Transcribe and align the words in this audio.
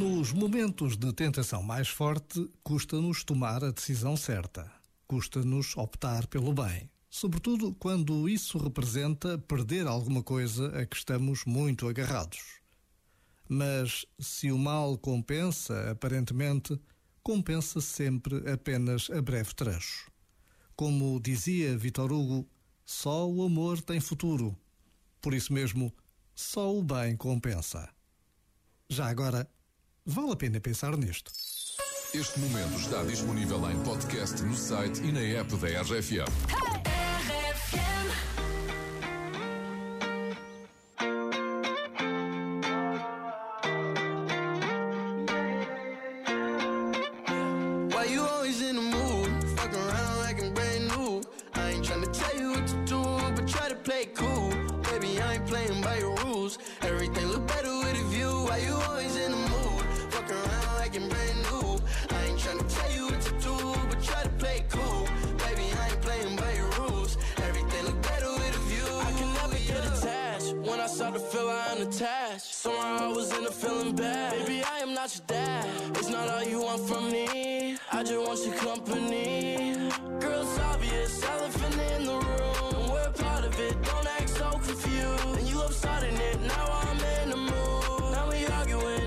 Nos 0.00 0.32
momentos 0.32 0.96
de 0.96 1.12
tentação 1.12 1.62
mais 1.62 1.86
forte, 1.86 2.50
custa-nos 2.62 3.22
tomar 3.22 3.62
a 3.62 3.70
decisão 3.70 4.16
certa, 4.16 4.72
custa-nos 5.06 5.76
optar 5.76 6.26
pelo 6.26 6.54
bem, 6.54 6.90
sobretudo 7.10 7.74
quando 7.74 8.26
isso 8.26 8.56
representa 8.56 9.36
perder 9.36 9.86
alguma 9.86 10.22
coisa 10.22 10.68
a 10.68 10.86
que 10.86 10.96
estamos 10.96 11.44
muito 11.44 11.86
agarrados. 11.86 12.40
Mas 13.46 14.06
se 14.18 14.50
o 14.50 14.56
mal 14.56 14.96
compensa, 14.96 15.90
aparentemente, 15.90 16.80
compensa 17.22 17.78
sempre 17.82 18.50
apenas 18.50 19.10
a 19.10 19.20
breve 19.20 19.54
trecho. 19.54 20.10
Como 20.74 21.20
dizia 21.20 21.76
Vitor 21.76 22.10
Hugo, 22.10 22.48
só 22.86 23.28
o 23.28 23.42
amor 23.42 23.82
tem 23.82 24.00
futuro. 24.00 24.56
Por 25.20 25.34
isso 25.34 25.52
mesmo, 25.52 25.92
só 26.34 26.74
o 26.74 26.82
bem 26.82 27.18
compensa. 27.18 27.86
Já 28.88 29.06
agora, 29.06 29.46
Vale 30.12 30.32
a 30.32 30.36
pena 30.36 30.60
pensar 30.60 30.96
nisto. 30.96 31.30
Este 32.12 32.40
momento 32.40 32.76
está 32.80 33.04
disponível 33.04 33.70
em 33.70 33.78
podcast 33.84 34.42
no 34.42 34.56
site 34.56 35.00
e 35.04 35.12
na 35.12 35.20
app 35.40 35.54
da 35.56 35.82
RFM. 35.82 36.26
Hey! 36.48 36.80
cool. 54.14 54.50
Baby, 54.82 55.20
I 55.20 55.34
ain't 55.34 55.46
playing 55.46 55.82
by 55.82 55.98
your 55.98 56.16
rules. 56.24 56.58
Everything 56.82 57.26
look 57.26 57.46
better 57.46 57.72
with 57.78 58.00
a 58.00 58.04
view. 58.08 58.30
Why 58.48 58.58
you 58.58 58.74
always 58.74 59.16
in 59.16 59.30
the 59.30 59.36
mood? 59.36 59.49
unattached. 71.80 72.54
Somehow 72.54 73.10
I 73.10 73.12
was 73.12 73.36
in 73.36 73.46
a 73.46 73.50
feeling 73.50 73.94
bad. 73.94 74.32
Baby, 74.32 74.62
I 74.62 74.78
am 74.78 74.94
not 74.94 75.14
your 75.14 75.24
dad. 75.26 75.66
It's 75.96 76.08
not 76.08 76.28
all 76.28 76.44
you 76.44 76.62
want 76.62 76.88
from 76.88 77.10
me. 77.10 77.76
I 77.92 78.02
just 78.02 78.18
want 78.26 78.44
your 78.44 78.54
company. 78.56 79.90
Girl, 80.20 80.42
it's 80.42 80.58
obvious, 80.58 81.22
elephant 81.24 81.74
in 81.96 82.04
the 82.06 82.18
room. 82.18 82.90
We're 82.92 83.12
part 83.12 83.44
of 83.44 83.58
it, 83.58 83.82
don't 83.82 84.06
act 84.06 84.28
so 84.30 84.50
confused. 84.50 85.38
And 85.38 85.48
you 85.48 85.56
love 85.56 85.74
starting 85.74 86.16
it, 86.16 86.40
now 86.42 86.66
I'm 86.82 86.98
in 87.20 87.30
the 87.30 87.36
mood. 87.36 88.12
Now 88.12 88.28
we 88.30 88.46
arguing. 88.46 88.99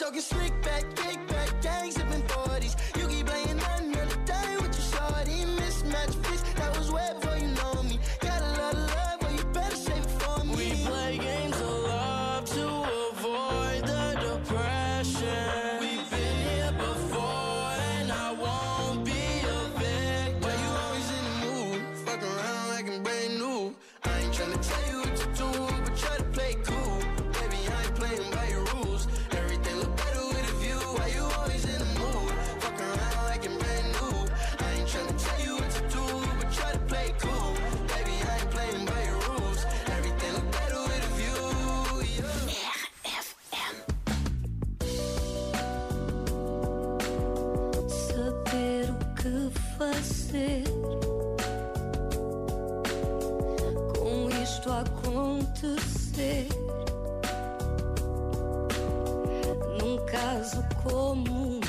talking 0.00 0.22
slick 0.22 0.62
back, 0.62 0.82
kick 0.96 1.18
back, 1.28 1.60
gangs 1.60 1.99
ser. 55.78 56.48
Num 59.78 59.98
caso 60.06 60.64
comum. 60.82 61.60